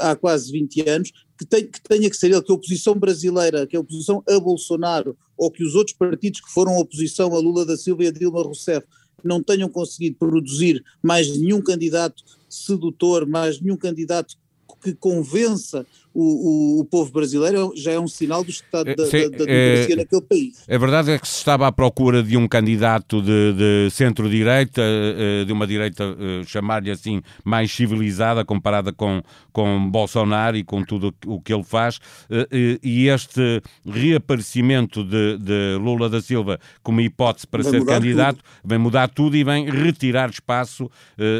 há 0.00 0.16
quase 0.16 0.50
20 0.50 0.88
anos, 0.88 1.12
que, 1.38 1.46
tem, 1.46 1.66
que 1.66 1.80
tenha 1.82 2.10
que 2.10 2.16
ser 2.16 2.30
ele, 2.30 2.42
que 2.42 2.50
a 2.50 2.54
oposição 2.54 2.94
brasileira, 2.94 3.66
que 3.66 3.76
a 3.76 3.80
oposição 3.80 4.22
a 4.28 4.40
Bolsonaro, 4.40 5.16
ou 5.36 5.50
que 5.50 5.62
os 5.62 5.74
outros 5.74 5.96
partidos 5.96 6.40
que 6.40 6.50
foram 6.50 6.76
oposição 6.76 7.34
a 7.34 7.38
Lula 7.38 7.64
da 7.64 7.76
Silva 7.76 8.04
e 8.04 8.08
a 8.08 8.10
Dilma 8.10 8.42
Rousseff 8.42 8.86
não 9.24 9.42
tenham 9.42 9.68
conseguido 9.68 10.16
produzir 10.16 10.84
mais 11.02 11.36
nenhum 11.36 11.60
candidato 11.60 12.22
sedutor, 12.48 13.26
mais 13.26 13.60
nenhum 13.60 13.76
candidato 13.76 14.36
que 14.82 14.94
convença 14.94 15.86
o, 16.12 16.78
o, 16.78 16.80
o, 16.80 16.84
povo 16.84 17.12
brasileiro 17.12 17.72
já 17.76 17.92
é 17.92 18.00
um 18.00 18.08
sinal 18.08 18.42
do 18.42 18.50
estado 18.50 18.94
da, 18.94 19.06
Sim, 19.06 19.30
da, 19.30 19.38
da 19.38 19.44
democracia 19.44 19.94
é, 19.94 19.96
naquele 19.96 20.22
país. 20.22 20.64
A 20.68 20.78
verdade 20.78 21.10
é 21.12 21.18
que 21.18 21.28
se 21.28 21.36
estava 21.36 21.66
à 21.66 21.72
procura 21.72 22.22
de 22.22 22.36
um 22.36 22.48
candidato 22.48 23.22
de, 23.22 23.52
de 23.52 23.90
centro-direita, 23.90 24.82
eh, 24.82 25.44
de 25.44 25.52
uma 25.52 25.66
direita, 25.66 26.04
eh, 26.18 26.42
chamar-lhe 26.46 26.90
assim, 26.90 27.22
mais 27.44 27.70
civilizada 27.70 28.44
comparada 28.44 28.92
com, 28.92 29.22
com 29.52 29.88
Bolsonaro 29.90 30.56
e 30.56 30.64
com 30.64 30.82
tudo 30.82 31.14
o 31.26 31.40
que 31.40 31.52
ele 31.52 31.62
faz, 31.62 32.00
eh, 32.28 32.78
e 32.82 33.08
este 33.08 33.62
reaparecimento 33.86 35.04
de, 35.04 35.38
de 35.38 35.78
Lula 35.80 36.08
da 36.08 36.20
Silva 36.20 36.58
como 36.82 37.00
hipótese 37.00 37.46
para 37.46 37.62
ser 37.62 37.84
candidato 37.84 38.38
tudo. 38.38 38.48
vem 38.64 38.78
mudar 38.78 39.08
tudo 39.08 39.36
e 39.36 39.44
vem 39.44 39.70
retirar 39.70 40.30
espaço 40.30 40.90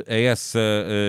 a 0.07 0.15
essa 0.15 0.61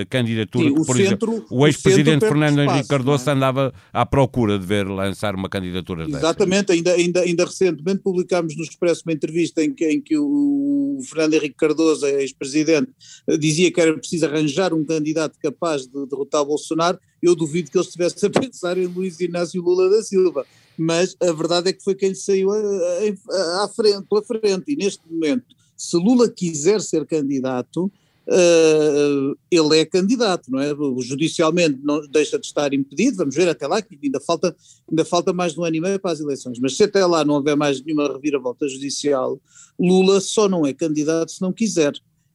candidatura 0.09 0.65
Sim, 0.65 0.75
que, 0.75 0.85
por 0.85 0.95
centro, 0.95 1.31
exemplo, 1.31 1.45
o 1.49 1.67
ex-presidente 1.67 2.27
Fernando 2.27 2.61
Henrique 2.61 2.87
Cardoso 2.87 3.29
é? 3.29 3.33
andava 3.33 3.50
estava 3.51 3.73
à 3.93 4.05
procura 4.05 4.57
de 4.57 4.65
ver 4.65 4.87
lançar 4.87 5.35
uma 5.35 5.49
candidatura. 5.49 6.05
Exatamente, 6.05 6.71
ainda, 6.71 6.93
ainda, 6.93 7.21
ainda 7.21 7.45
recentemente 7.45 7.99
publicámos 7.99 8.55
no 8.55 8.63
Expresso 8.63 9.03
uma 9.05 9.13
entrevista 9.13 9.63
em 9.63 9.73
que, 9.73 9.85
em 9.87 10.01
que 10.01 10.17
o 10.17 10.99
Fernando 11.03 11.33
Henrique 11.35 11.55
Cardoso, 11.55 12.05
ex-presidente, 12.05 12.91
dizia 13.39 13.71
que 13.71 13.81
era 13.81 13.93
preciso 13.97 14.25
arranjar 14.25 14.73
um 14.73 14.83
candidato 14.83 15.37
capaz 15.39 15.85
de 15.85 16.05
derrotar 16.07 16.45
Bolsonaro. 16.45 16.97
Eu 17.21 17.35
duvido 17.35 17.69
que 17.69 17.77
ele 17.77 17.85
estivesse 17.85 18.25
a 18.25 18.29
pensar 18.29 18.77
em 18.77 18.87
Luiz 18.87 19.19
Inácio 19.19 19.61
Lula 19.61 19.89
da 19.89 20.01
Silva, 20.01 20.45
mas 20.77 21.15
a 21.21 21.31
verdade 21.31 21.69
é 21.69 21.73
que 21.73 21.83
foi 21.83 21.93
quem 21.93 22.15
saiu 22.15 22.49
à 22.51 23.69
frente, 23.75 24.07
pela 24.09 24.23
frente, 24.23 24.71
e 24.71 24.75
neste 24.75 25.01
momento, 25.09 25.45
se 25.77 25.97
Lula 25.97 26.29
quiser 26.29 26.81
ser 26.81 27.05
candidato, 27.05 27.91
uh, 28.27 29.37
ele 29.49 29.79
é 29.79 29.85
candidato, 29.85 30.49
não 30.49 30.59
é? 30.59 30.73
Judicialmente 30.99 31.79
não 31.83 32.05
deixa 32.07 32.37
de 32.39 32.45
estar 32.45 32.73
impedido, 32.73 33.17
vamos 33.17 33.35
ver 33.35 33.49
até 33.49 33.67
lá, 33.67 33.81
que 33.81 33.97
ainda 34.01 34.19
falta, 34.19 34.55
ainda 34.89 35.05
falta 35.05 35.33
mais 35.33 35.53
de 35.53 35.59
um 35.59 35.63
ano 35.63 35.75
e 35.75 35.81
meio 35.81 35.99
para 35.99 36.11
as 36.11 36.19
eleições, 36.19 36.59
mas 36.59 36.75
se 36.75 36.83
até 36.83 37.05
lá 37.05 37.23
não 37.25 37.35
houver 37.35 37.55
mais 37.55 37.81
nenhuma 37.83 38.11
reviravolta 38.11 38.67
judicial, 38.67 39.39
Lula 39.79 40.19
só 40.21 40.47
não 40.47 40.65
é 40.65 40.73
candidato 40.73 41.31
se 41.31 41.41
não 41.41 41.51
quiser. 41.51 41.93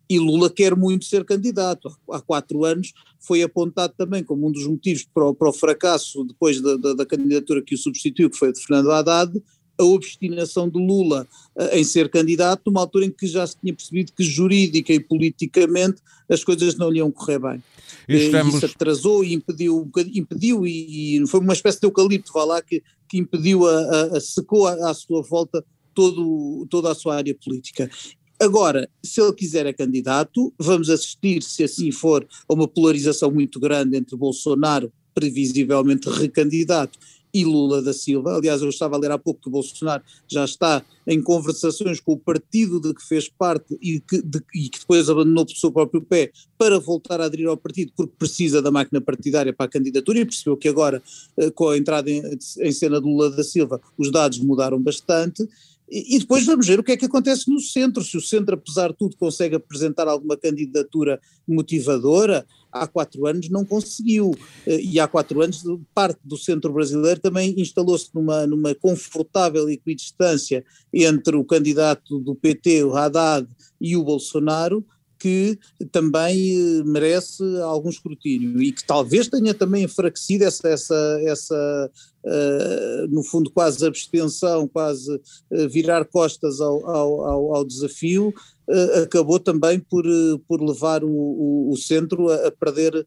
E 0.08 0.20
Lula 0.20 0.48
quer 0.48 0.76
muito 0.76 1.04
ser 1.04 1.24
candidato. 1.24 1.88
Há 2.08 2.20
quatro 2.20 2.64
anos 2.64 2.92
foi 3.18 3.42
apontado 3.42 3.92
também 3.96 4.22
como 4.22 4.46
um 4.46 4.52
dos 4.52 4.64
motivos 4.64 5.04
para 5.12 5.26
o, 5.26 5.34
para 5.34 5.48
o 5.48 5.52
fracasso 5.52 6.24
depois 6.24 6.60
da, 6.60 6.76
da, 6.76 6.94
da, 6.94 7.04
candidatura 7.04 7.60
que 7.60 7.74
o 7.74 7.78
substituiu, 7.78 8.30
que 8.30 8.36
foi 8.36 8.50
a 8.50 8.52
de 8.52 8.60
Fernando 8.60 8.92
Haddad, 8.92 9.32
a 9.78 9.84
obstinação 9.84 10.68
de 10.68 10.78
Lula 10.78 11.26
uh, 11.54 11.76
em 11.76 11.84
ser 11.84 12.08
candidato, 12.08 12.62
numa 12.66 12.80
altura 12.80 13.06
em 13.06 13.10
que 13.10 13.26
já 13.26 13.46
se 13.46 13.56
tinha 13.60 13.74
percebido 13.74 14.12
que 14.12 14.24
jurídica 14.24 14.92
e 14.92 15.00
politicamente 15.00 16.00
as 16.28 16.42
coisas 16.42 16.76
não 16.76 16.90
lhe 16.90 16.98
iam 16.98 17.10
correr 17.10 17.38
bem. 17.38 17.62
Estamos... 18.08 18.56
Isso 18.56 18.66
atrasou 18.66 19.24
e 19.24 19.34
impediu, 19.34 19.90
impediu 20.14 20.66
e, 20.66 21.18
e, 21.22 21.26
foi 21.26 21.40
uma 21.40 21.52
espécie 21.52 21.80
de 21.80 21.86
eucalipto, 21.86 22.32
vá 22.32 22.44
lá, 22.44 22.62
que, 22.62 22.82
que 23.08 23.18
impediu, 23.18 23.66
a, 23.66 23.78
a, 23.78 24.16
a 24.16 24.20
secou 24.20 24.66
à, 24.66 24.90
à 24.90 24.94
sua 24.94 25.22
volta 25.22 25.64
todo, 25.94 26.66
toda 26.68 26.90
a 26.90 26.94
sua 26.94 27.16
área 27.16 27.34
política. 27.34 27.90
Agora, 28.38 28.88
se 29.02 29.20
ele 29.20 29.32
quiser 29.32 29.64
é 29.64 29.72
candidato, 29.72 30.52
vamos 30.58 30.90
assistir, 30.90 31.42
se 31.42 31.64
assim 31.64 31.90
for, 31.90 32.26
a 32.46 32.52
uma 32.52 32.68
polarização 32.68 33.30
muito 33.30 33.58
grande 33.58 33.96
entre 33.96 34.14
Bolsonaro, 34.14 34.92
previsivelmente 35.14 36.10
recandidato, 36.10 36.98
e 37.36 37.44
Lula 37.44 37.82
da 37.82 37.92
Silva. 37.92 38.34
Aliás, 38.34 38.62
eu 38.62 38.70
estava 38.70 38.96
a 38.96 38.98
ler 38.98 39.10
há 39.10 39.18
pouco 39.18 39.42
que 39.42 39.50
Bolsonaro 39.50 40.02
já 40.26 40.42
está 40.44 40.82
em 41.06 41.22
conversações 41.22 42.00
com 42.00 42.12
o 42.12 42.18
partido 42.18 42.80
de 42.80 42.94
que 42.94 43.06
fez 43.06 43.28
parte 43.28 43.76
e 43.82 44.00
que, 44.00 44.22
de, 44.22 44.42
e 44.54 44.70
que 44.70 44.80
depois 44.80 45.10
abandonou 45.10 45.44
por 45.44 45.54
seu 45.54 45.70
próprio 45.70 46.00
pé 46.00 46.32
para 46.56 46.78
voltar 46.78 47.20
a 47.20 47.26
aderir 47.26 47.46
ao 47.46 47.56
partido 47.56 47.92
porque 47.94 48.14
precisa 48.18 48.62
da 48.62 48.70
máquina 48.70 49.02
partidária 49.02 49.52
para 49.52 49.66
a 49.66 49.68
candidatura 49.68 50.20
e 50.20 50.24
percebeu 50.24 50.56
que 50.56 50.66
agora, 50.66 51.02
eh, 51.36 51.50
com 51.50 51.68
a 51.68 51.76
entrada 51.76 52.10
em, 52.10 52.22
em 52.60 52.72
cena 52.72 52.98
de 52.98 53.06
Lula 53.06 53.30
da 53.30 53.44
Silva, 53.44 53.80
os 53.98 54.10
dados 54.10 54.38
mudaram 54.38 54.80
bastante 54.80 55.46
e, 55.88 56.18
depois 56.18 56.44
vamos 56.44 56.66
ver 56.66 56.80
o 56.80 56.82
que 56.82 56.92
é 56.92 56.96
que 56.96 57.04
acontece 57.04 57.48
no 57.48 57.60
centro. 57.60 58.02
Se 58.02 58.16
o 58.16 58.20
centro, 58.20 58.54
apesar 58.54 58.90
de 58.90 58.96
tudo, 58.96 59.16
consegue 59.16 59.54
apresentar 59.54 60.08
alguma 60.08 60.36
candidatura 60.36 61.20
motivadora, 61.46 62.44
há 62.82 62.86
quatro 62.86 63.26
anos 63.26 63.48
não 63.48 63.64
conseguiu. 63.64 64.34
Eh, 64.66 64.80
e 64.80 65.00
há 65.00 65.06
quatro 65.06 65.40
anos, 65.42 65.62
parte 65.94 66.20
do 66.24 66.36
centro 66.36 66.72
brasileiro 66.72 67.20
também 67.20 67.54
instalou-se 67.58 68.08
numa, 68.14 68.46
numa 68.46 68.74
confortável 68.74 69.68
equidistância 69.68 70.64
entre 70.92 71.36
o 71.36 71.44
candidato 71.44 72.18
do 72.20 72.34
PT, 72.34 72.84
o 72.84 72.96
Haddad, 72.96 73.48
e 73.80 73.96
o 73.96 74.02
Bolsonaro, 74.02 74.84
que 75.18 75.58
também 75.90 76.56
eh, 76.56 76.82
merece 76.84 77.42
algum 77.62 77.88
escrutínio 77.88 78.62
e 78.62 78.72
que 78.72 78.84
talvez 78.84 79.28
tenha 79.28 79.54
também 79.54 79.84
enfraquecido 79.84 80.44
essa, 80.44 80.68
essa, 80.68 81.20
essa 81.24 81.90
uh, 82.24 83.06
no 83.08 83.22
fundo 83.22 83.50
quase 83.50 83.86
abstenção, 83.86 84.68
quase 84.68 85.14
uh, 85.14 85.68
virar 85.70 86.04
costas 86.04 86.60
ao, 86.60 86.86
ao, 86.88 87.54
ao 87.56 87.64
desafio, 87.64 88.28
uh, 88.68 89.02
acabou 89.02 89.38
também 89.38 89.78
por, 89.78 90.04
por 90.46 90.60
levar 90.60 91.02
o, 91.02 91.10
o, 91.10 91.70
o 91.72 91.76
centro 91.76 92.28
a, 92.28 92.48
a 92.48 92.50
perder 92.50 93.06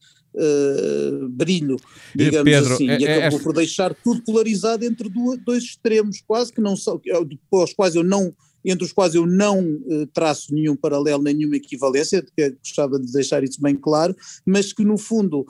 brilho, 1.31 1.75
digamos 2.15 2.51
Pedro, 2.51 2.73
assim, 2.75 2.87
é, 2.87 2.99
e 2.99 3.05
é, 3.05 3.17
acabou 3.17 3.39
é, 3.39 3.43
por 3.43 3.51
deixar 3.51 3.95
tudo 3.95 4.21
polarizado 4.21 4.85
entre 4.85 5.09
dois 5.43 5.63
extremos, 5.63 6.21
quase 6.25 6.53
que 6.53 6.61
não 6.61 6.75
são, 6.75 7.01
aos 7.51 7.73
quais 7.73 7.95
eu 7.95 8.03
não 8.03 8.31
entre 8.63 8.85
os 8.85 8.91
quais 8.91 9.15
eu 9.15 9.25
não 9.25 9.61
uh, 9.61 10.07
traço 10.13 10.53
nenhum 10.53 10.75
paralelo, 10.75 11.23
nem 11.23 11.33
nenhuma 11.33 11.55
equivalência, 11.55 12.25
gostava 12.63 12.99
de 12.99 13.11
deixar 13.11 13.43
isso 13.43 13.61
bem 13.61 13.75
claro, 13.75 14.15
mas 14.45 14.73
que 14.73 14.83
no 14.83 14.97
fundo 14.97 15.45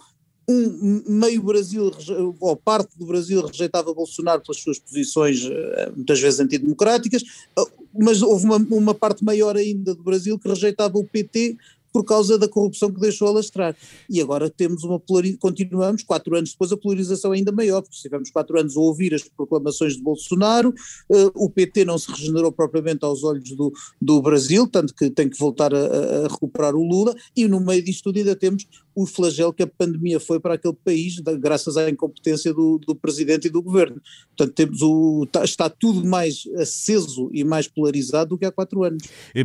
um 0.52 1.04
meio 1.08 1.44
Brasil, 1.44 1.92
ou 2.40 2.56
parte 2.56 2.98
do 2.98 3.06
Brasil 3.06 3.46
rejeitava 3.46 3.94
Bolsonaro 3.94 4.42
pelas 4.42 4.60
suas 4.60 4.80
posições 4.80 5.46
uh, 5.46 5.94
muitas 5.96 6.20
vezes 6.20 6.40
antidemocráticas, 6.40 7.22
uh, 7.58 7.70
mas 7.94 8.22
houve 8.24 8.46
uma, 8.46 8.58
uma 8.58 8.96
parte 8.96 9.24
maior 9.24 9.56
ainda 9.56 9.94
do 9.94 10.02
Brasil 10.02 10.40
que 10.40 10.50
rejeitava 10.50 10.98
o 10.98 11.06
PT 11.06 11.56
por 11.92 12.04
causa 12.04 12.38
da 12.38 12.48
corrupção 12.48 12.92
que 12.92 13.00
deixou 13.00 13.28
alastrar. 13.28 13.76
E 14.10 14.22
agora 14.22 14.50
temos 14.50 14.84
uma 14.84 15.00
polarização, 15.00 15.40
continuamos, 15.40 16.04
quatro 16.04 16.36
anos 16.36 16.52
depois, 16.52 16.72
a 16.72 16.78
polarização 16.78 17.32
ainda 17.32 17.52
maior, 17.52 17.82
porque 17.82 17.98
tivemos 17.98 18.30
quatro 18.30 18.60
anos 18.60 18.76
a 18.76 18.80
ouvir 18.80 19.14
as 19.14 19.24
proclamações 19.24 19.96
de 19.96 20.02
Bolsonaro, 20.02 20.70
uh, 21.10 21.32
o 21.36 21.50
PT 21.50 21.86
não 21.86 21.98
se 21.98 22.12
regenerou 22.12 22.52
propriamente 22.52 23.04
aos 23.04 23.24
olhos 23.24 23.52
do, 23.52 23.72
do 24.02 24.22
Brasil, 24.22 24.68
tanto 24.68 24.94
que 24.94 25.10
tem 25.10 25.30
que 25.30 25.38
voltar 25.38 25.74
a, 25.74 26.26
a 26.26 26.28
recuperar 26.28 26.76
o 26.76 26.84
Lula, 26.84 27.16
e 27.36 27.48
no 27.48 27.60
meio 27.60 27.84
disto 27.84 28.04
tudo 28.04 28.18
ainda 28.18 28.36
temos 28.36 28.68
o 29.02 29.06
flagelo 29.06 29.54
que 29.54 29.64
a 29.64 29.68
pandemia 29.68 30.20
foi 30.20 30.42
para 30.42 30.56
aquele 30.56 30.74
país, 30.74 31.20
graças 31.40 31.78
à 31.78 31.90
incompetência 31.90 32.54
do, 32.54 32.78
do 32.80 32.94
presidente 32.94 33.48
e 33.48 33.50
do 33.50 33.62
governo. 33.62 34.02
Portanto, 34.36 34.54
temos 34.54 34.82
o, 34.82 35.24
está, 35.24 35.44
está 35.46 35.70
tudo 35.70 36.06
mais 36.06 36.44
aceso 36.58 37.30
e 37.34 37.46
mais 37.46 37.66
polarizado 37.66 38.32
do 38.32 38.38
que 38.38 38.46
há 38.46 38.52
quatro 38.52 38.84
anos. 38.84 39.04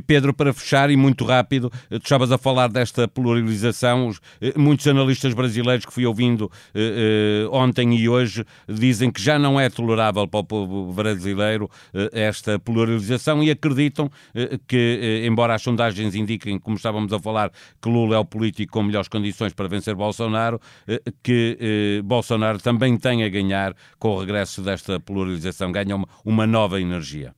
Pedro, 0.08 0.34
para 0.34 0.52
fechar 0.52 0.90
e 0.90 0.96
muito 0.96 1.24
rápido, 1.24 1.70
tu 1.88 2.02
estavas 2.02 2.32
a 2.32 2.38
falar 2.38 2.68
desta 2.68 3.06
polarização, 3.06 4.12
eh, 4.40 4.54
muitos 4.56 4.88
analistas 4.88 5.32
brasileiros 5.34 5.86
que 5.86 5.92
fui 5.92 6.04
ouvindo 6.04 6.50
eh, 6.74 7.44
eh, 7.44 7.48
ontem 7.52 7.94
e 7.96 8.08
hoje 8.08 8.44
dizem 8.68 9.10
que 9.10 9.22
já 9.22 9.38
não 9.38 9.60
é 9.60 9.70
tolerável 9.70 10.26
para 10.26 10.40
o 10.40 10.44
povo 10.44 10.92
brasileiro 10.92 11.70
eh, 11.92 12.10
esta 12.12 12.58
polarização 12.58 13.42
e 13.42 13.50
acreditam 13.50 14.10
eh, 14.34 14.58
que, 14.66 14.76
eh, 14.76 15.26
embora 15.26 15.54
as 15.54 15.62
sondagens 15.62 16.14
indiquem, 16.14 16.58
como 16.58 16.76
estávamos 16.76 17.12
a 17.12 17.20
falar, 17.20 17.52
que 17.80 17.88
Lula 17.88 18.16
é 18.16 18.18
o 18.18 18.24
político 18.24 18.72
com 18.72 18.82
melhores 18.82 19.08
condições 19.08 19.43
condições 19.44 19.52
para 19.52 19.68
vencer 19.68 19.94
Bolsonaro, 19.94 20.60
eh, 20.86 21.00
que 21.22 21.58
eh, 21.60 22.02
Bolsonaro 22.02 22.58
também 22.58 22.96
tem 22.96 23.24
a 23.24 23.28
ganhar 23.28 23.76
com 23.98 24.10
o 24.10 24.20
regresso 24.20 24.62
desta 24.62 24.98
polarização, 24.98 25.70
ganha 25.70 25.96
uma, 26.24 26.46
nova 26.46 26.80
energia. 26.80 27.34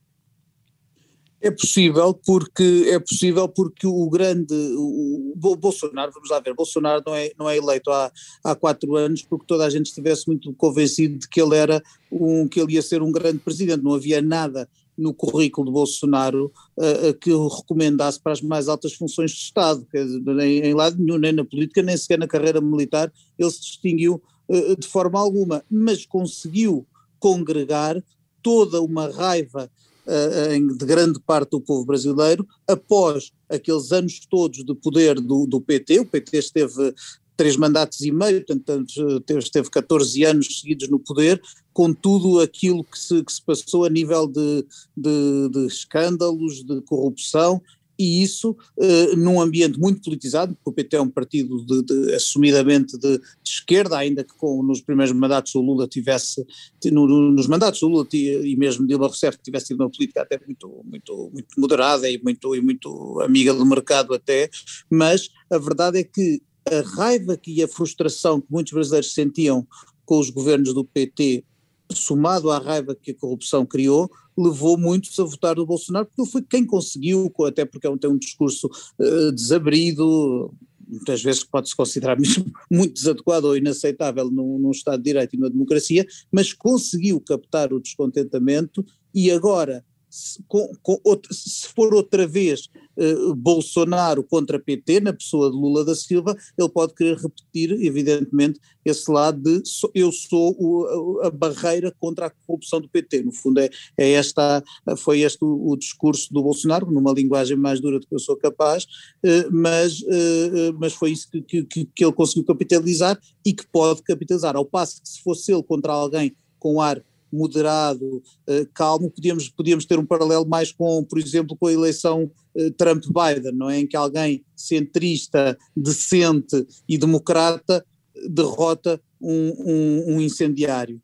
É 1.41 1.51
possível 1.51 2.15
porque 2.15 2.87
é 2.89 2.99
possível 2.99 3.49
porque 3.49 3.87
o 3.87 4.09
grande 4.09 4.55
o 4.77 5.57
Bolsonaro, 5.57 6.11
vamos 6.13 6.31
lá 6.31 6.41
ver, 6.41 6.55
Bolsonaro 6.55 7.03
não 7.07 7.15
é, 7.15 7.31
não 7.39 7.49
é 7.49 7.57
eleito 7.57 7.91
há, 7.91 8.11
há 8.43 8.55
quatro 8.55 8.97
anos 8.97 9.23
porque 9.23 9.45
toda 9.47 9.65
a 9.65 9.71
gente 9.71 9.87
estivesse 9.87 10.27
muito 10.27 10.53
convencido 10.55 11.19
de 11.19 11.29
que 11.29 11.41
ele 11.41 11.55
era 11.55 11.81
um 12.11 12.49
que 12.49 12.59
ele 12.59 12.73
ia 12.73 12.83
ser 12.83 13.03
um 13.03 13.13
grande 13.13 13.39
presidente, 13.39 13.85
não 13.85 13.95
havia 13.95 14.21
nada 14.21 14.69
no 14.97 15.13
currículo 15.13 15.67
de 15.67 15.73
Bolsonaro 15.73 16.53
uh, 16.77 17.15
que 17.21 17.31
o 17.33 17.49
recomendasse 17.49 18.21
para 18.21 18.33
as 18.33 18.41
mais 18.41 18.69
altas 18.69 18.95
funções 18.95 19.31
de 19.31 19.39
Estado, 19.39 19.87
nem 19.93 20.61
em 20.61 20.75
lado 20.75 20.97
nenhum, 20.99 21.19
nem 21.19 21.33
na 21.33 21.45
política, 21.45 21.83
nem 21.83 21.97
sequer 21.97 22.19
na 22.19 22.27
carreira 22.27 22.61
militar, 22.61 23.13
ele 23.39 23.51
se 23.51 23.61
distinguiu 23.61 24.23
uh, 24.49 24.77
de 24.77 24.87
forma 24.87 25.21
alguma, 25.21 25.65
mas 25.71 26.07
conseguiu 26.07 26.87
congregar 27.19 28.03
toda 28.43 28.81
uma 28.81 29.09
raiva 29.11 29.71
uh, 30.07 30.77
de 30.77 30.87
grande 30.87 31.21
parte 31.21 31.51
do 31.51 31.61
povo 31.61 31.85
brasileiro 31.85 32.47
após 32.67 33.33
aqueles 33.49 33.93
anos 33.93 34.21
todos 34.29 34.65
de 34.65 34.75
poder 34.75 35.21
do, 35.21 35.47
do 35.47 35.61
PT, 35.61 36.01
o 36.01 36.07
PT 36.07 36.39
esteve 36.39 36.95
três 37.37 37.57
mandatos 37.57 38.01
e 38.01 38.11
meio, 38.11 38.45
portanto 38.45 39.23
esteve 39.39 39.71
14 39.71 40.25
anos 40.25 40.61
seguidos 40.61 40.89
no 40.89 40.99
poder, 40.99 41.41
com 41.73 41.93
tudo 41.93 42.41
aquilo 42.41 42.83
que 42.83 42.99
se, 42.99 43.23
que 43.23 43.33
se 43.33 43.43
passou 43.43 43.85
a 43.85 43.91
nível 43.91 44.27
de, 44.27 44.65
de, 44.97 45.49
de 45.51 45.67
escândalos, 45.67 46.65
de 46.65 46.81
corrupção, 46.83 47.61
e 47.99 48.23
isso 48.23 48.51
uh, 48.77 49.17
num 49.17 49.41
ambiente 49.41 49.79
muito 49.79 50.03
politizado, 50.03 50.55
porque 50.55 50.71
o 50.71 50.73
PT 50.73 50.97
é 50.97 51.01
um 51.01 51.09
partido 51.09 51.65
de, 51.65 51.83
de, 51.83 52.15
assumidamente 52.15 52.99
de, 52.99 53.19
de, 53.19 53.25
esquerda, 53.45 53.97
ainda 53.97 54.23
que 54.23 54.35
com, 54.37 54.63
nos 54.63 54.81
primeiros 54.81 55.15
mandatos 55.15 55.55
o 55.55 55.61
Lula 55.61 55.89
tivesse, 55.89 56.45
no, 56.93 57.07
nos 57.07 57.47
mandatos 57.47 57.81
do 57.81 57.89
Lula 57.89 58.07
e 58.13 58.55
mesmo 58.57 58.87
Dilma 58.87 59.07
Rousseff 59.07 59.39
tivesse 59.43 59.69
tido 59.69 59.81
uma 59.81 59.91
política 59.91 60.23
até 60.23 60.39
muito, 60.45 60.85
muito, 60.85 61.31
muito 61.33 61.49
moderada 61.59 62.09
e 62.09 62.21
muito, 62.23 62.55
e 62.55 62.61
muito 62.61 63.21
amiga 63.23 63.55
do 63.55 63.65
mercado 63.65 64.13
até, 64.13 64.51
mas 64.91 65.31
a 65.51 65.59
verdade 65.59 65.99
é 66.01 66.05
que 66.05 66.43
a 66.71 66.81
raiva 66.97 67.39
e 67.47 67.63
a 67.63 67.69
frustração 67.69 68.41
que 68.41 68.49
muitos 68.51 68.73
brasileiros 68.73 69.15
sentiam 69.15 69.67
com 70.05 70.19
os 70.19 70.31
governos 70.31 70.75
do 70.75 70.85
PT, 70.85 71.45
somado 71.93 72.51
à 72.51 72.59
raiva 72.59 72.95
que 72.95 73.13
a 73.13 73.15
corrupção 73.15 73.65
criou, 73.65 74.11
levou 74.37 74.77
muitos 74.77 75.19
a 75.19 75.25
votar 75.25 75.57
no 75.57 75.67
Bolsonaro, 75.67 76.07
porque 76.07 76.31
foi 76.31 76.43
quem 76.43 76.65
conseguiu, 76.67 77.33
até 77.47 77.65
porque 77.65 77.87
é 77.87 77.97
tem 77.97 78.11
um 78.11 78.19
discurso 78.19 78.69
uh, 78.99 79.33
desabrido, 79.33 80.53
muitas 80.87 81.23
vezes 81.23 81.45
pode-se 81.45 81.75
considerar 81.75 82.19
mesmo 82.21 82.53
muito 82.71 82.95
desadequado 82.95 83.47
ou 83.47 83.57
inaceitável 83.57 84.31
num, 84.31 84.59
num 84.59 84.71
Estado 84.71 84.99
de 84.99 85.05
Direito 85.05 85.35
e 85.35 85.39
numa 85.39 85.51
democracia, 85.51 86.07
mas 86.31 86.53
conseguiu 86.53 87.21
captar 87.21 87.73
o 87.73 87.81
descontentamento 87.81 88.85
e 89.15 89.31
agora 89.31 89.85
se, 90.17 90.43
com, 90.49 90.73
com, 90.83 90.99
se 91.31 91.69
for 91.69 91.93
outra 91.93 92.27
vez 92.27 92.71
uh, 92.97 93.35
Bolsonaro 93.35 94.25
contra 94.25 94.59
PT, 94.59 95.01
na 95.01 95.13
pessoa 95.13 95.51
de 95.51 95.57
Lula 95.57 95.85
da 95.85 95.95
Silva, 95.95 96.35
ele 96.57 96.69
pode 96.71 96.95
querer 96.95 97.19
repetir, 97.19 97.73
evidentemente, 97.85 98.59
esse 98.83 99.11
lado 99.11 99.43
de 99.43 99.69
so, 99.69 99.91
eu 99.95 100.11
sou 100.11 100.57
o, 100.59 101.21
a, 101.23 101.31
barreira 101.31 101.95
contra 102.01 102.27
a 102.27 102.31
corrupção 102.31 102.81
do 102.81 102.89
PT. 102.89 103.25
No 103.25 103.33
fundo, 103.33 103.61
é, 103.61 103.69
é 103.99 104.13
esta, 104.13 104.65
foi 104.97 105.21
este 105.21 105.45
o, 105.45 105.73
o, 105.73 105.77
discurso 105.77 106.33
do 106.33 106.43
Bolsonaro, 106.43 106.91
numa 106.91 107.13
linguagem 107.13 107.57
mais 107.57 107.79
dura 107.79 108.01
do 108.01 108.07
que 108.07 108.15
eu 108.15 108.19
sou 108.19 108.37
capaz, 108.37 108.85
uh, 108.85 109.53
mas, 109.53 110.01
uh, 110.01 110.73
mas 110.79 110.95
foi 110.95 111.11
isso 111.11 111.29
que, 111.31 111.63
que, 111.65 111.85
que 111.85 112.05
ele 112.05 112.13
conseguiu 112.13 112.45
capitalizar 112.45 113.21
e 113.45 113.53
que 113.53 113.67
pode 113.67 114.03
capitalizar. 114.03 114.57
Ao 114.57 114.65
passo 114.65 115.03
que 115.03 115.09
se 115.09 115.21
fosse 115.23 115.53
ele 115.53 115.63
contra 115.63 115.93
alguém 115.93 116.35
com 116.59 116.81
ar 116.81 117.03
moderado, 117.37 118.05
uh, 118.49 118.69
calmo, 118.75 119.11
podíamos, 119.11 119.49
podíamos 119.49 119.85
ter 119.85 119.99
um 119.99 120.07
paralelo 120.07 120.47
mais 120.47 120.73
com, 120.73 121.05
por 121.05 121.19
exemplo, 121.19 121.57
com 121.57 121.67
a 121.67 121.73
eleição 121.73 122.31
uh, 122.55 122.71
Trump-Biden, 122.73 123.53
não 123.53 123.71
é? 123.71 123.81
Em 123.81 123.87
que 123.87 123.97
alguém 123.97 124.45
centrista, 124.57 125.57
decente 125.77 126.67
e 126.89 126.97
democrata 126.97 127.85
derrota 128.29 129.01
um, 129.21 129.53
um, 129.59 130.15
um 130.15 130.21
incendiário. 130.21 131.01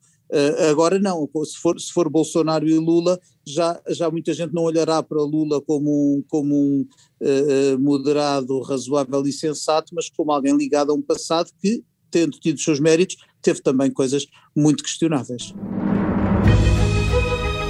Agora 0.71 0.99
não, 0.99 1.29
se 1.45 1.59
for, 1.59 1.79
se 1.79 1.93
for 1.93 2.09
Bolsonaro 2.09 2.67
e 2.67 2.79
Lula, 2.79 3.21
já, 3.47 3.81
já 3.89 4.11
muita 4.11 4.33
gente 4.33 4.55
não 4.55 4.63
olhará 4.63 5.03
para 5.03 5.23
Lula 5.23 5.61
como 5.61 5.91
um, 5.91 6.25
como 6.29 6.55
um 6.55 6.87
uh, 7.21 7.79
moderado, 7.79 8.61
razoável 8.61 9.23
e 9.27 9.33
sensato, 9.33 9.95
mas 9.95 10.09
como 10.09 10.33
alguém 10.33 10.57
ligado 10.57 10.91
a 10.91 10.95
um 10.95 11.03
passado 11.03 11.51
que, 11.61 11.85
tendo 12.11 12.39
tido 12.39 12.61
seus 12.61 12.81
méritos, 12.81 13.17
teve 13.41 13.61
também 13.61 13.91
coisas 13.91 14.27
muito 14.57 14.83
questionáveis. 14.83 15.53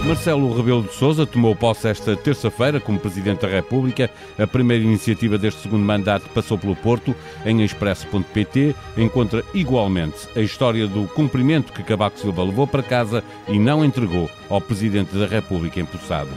Marcelo 0.05 0.53
Rebelo 0.53 0.83
de 0.83 0.93
Sousa 0.95 1.25
tomou 1.25 1.55
posse 1.55 1.87
esta 1.87 2.17
terça-feira 2.17 2.81
como 2.81 2.99
Presidente 2.99 3.43
da 3.43 3.49
República. 3.49 4.11
A 4.37 4.47
primeira 4.49 4.83
iniciativa 4.83 5.39
deste 5.39 5.63
segundo 5.63 5.85
mandato 5.85 6.29
passou 6.31 6.59
pelo 6.59 6.75
Porto, 6.75 7.15
em 7.47 7.63
expresso.pt. 7.63 8.75
Encontra 8.97 9.45
igualmente 9.55 10.29
a 10.35 10.41
história 10.41 10.89
do 10.89 11.07
cumprimento 11.07 11.73
que 11.73 11.85
Cavaco 11.85 12.19
Silva 12.19 12.43
levou 12.43 12.67
para 12.67 12.83
casa 12.83 13.23
e 13.47 13.61
não 13.61 13.85
entregou 13.85 14.29
ao 14.51 14.61
Presidente 14.61 15.17
da 15.17 15.27
República 15.27 15.79
empossado. 15.81 16.31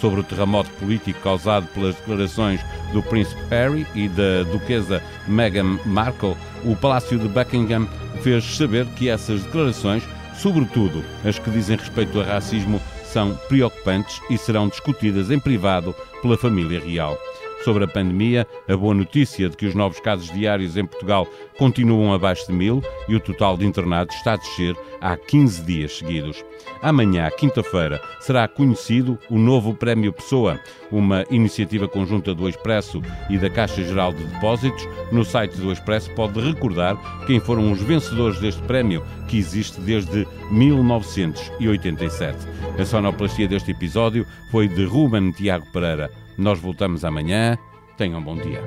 Sobre 0.00 0.18
o 0.18 0.24
terremoto 0.24 0.70
político 0.72 1.20
causado 1.20 1.68
pelas 1.68 1.94
declarações 1.94 2.60
do 2.92 3.04
Príncipe 3.04 3.40
Harry 3.50 3.86
e 3.94 4.08
da 4.08 4.42
Duquesa 4.50 5.00
Meghan 5.28 5.78
Markle, 5.86 6.36
o 6.64 6.74
Palácio 6.74 7.20
de 7.20 7.28
Buckingham 7.28 7.88
fez 8.20 8.56
saber 8.56 8.84
que 8.96 9.08
essas 9.08 9.44
declarações, 9.44 10.02
sobretudo 10.34 11.04
as 11.24 11.38
que 11.38 11.50
dizem 11.50 11.76
respeito 11.76 12.20
a 12.20 12.24
racismo, 12.24 12.80
são 13.12 13.34
preocupantes 13.48 14.20
e 14.30 14.38
serão 14.38 14.68
discutidas 14.68 15.30
em 15.30 15.38
privado 15.38 15.94
pela 16.22 16.38
família 16.38 16.80
real. 16.80 17.18
Sobre 17.64 17.84
a 17.84 17.88
pandemia, 17.88 18.46
a 18.68 18.76
boa 18.76 18.92
notícia 18.92 19.48
de 19.48 19.56
que 19.56 19.66
os 19.66 19.74
novos 19.74 20.00
casos 20.00 20.28
diários 20.32 20.76
em 20.76 20.84
Portugal 20.84 21.28
continuam 21.56 22.12
abaixo 22.12 22.48
de 22.48 22.52
mil 22.52 22.82
e 23.08 23.14
o 23.14 23.20
total 23.20 23.56
de 23.56 23.64
internados 23.64 24.16
está 24.16 24.32
a 24.32 24.36
descer 24.36 24.76
há 25.00 25.16
15 25.16 25.62
dias 25.62 25.98
seguidos. 25.98 26.44
Amanhã, 26.82 27.30
quinta-feira, 27.30 28.00
será 28.20 28.48
conhecido 28.48 29.16
o 29.30 29.38
novo 29.38 29.74
Prémio 29.74 30.12
Pessoa, 30.12 30.58
uma 30.90 31.24
iniciativa 31.30 31.86
conjunta 31.86 32.34
do 32.34 32.48
Expresso 32.48 33.00
e 33.30 33.38
da 33.38 33.48
Caixa 33.48 33.84
Geral 33.84 34.12
de 34.12 34.24
Depósitos. 34.24 34.84
No 35.12 35.24
site 35.24 35.56
do 35.58 35.70
Expresso 35.70 36.10
pode 36.16 36.40
recordar 36.40 36.96
quem 37.26 37.38
foram 37.38 37.70
os 37.70 37.80
vencedores 37.80 38.40
deste 38.40 38.62
prémio, 38.62 39.04
que 39.28 39.38
existe 39.38 39.80
desde 39.80 40.26
1987. 40.50 42.38
A 42.76 42.84
sonoplastia 42.84 43.46
deste 43.46 43.70
episódio 43.70 44.26
foi 44.50 44.66
de 44.66 44.84
Ruben 44.84 45.30
Tiago 45.30 45.66
Pereira. 45.72 46.10
Nós 46.36 46.58
voltamos 46.60 47.04
amanhã. 47.04 47.58
Tenham 47.96 48.20
um 48.20 48.22
bom 48.22 48.36
dia. 48.36 48.62